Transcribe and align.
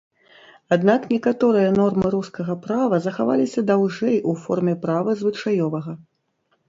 Аднак 0.75 1.01
некаторыя 1.13 1.73
нормы 1.79 2.11
рускага 2.15 2.55
права 2.65 2.99
захаваліся 3.05 3.65
даўжэй 3.71 4.17
у 4.33 4.37
форме 4.47 4.75
права 4.87 5.09
звычаёвага. 5.21 5.93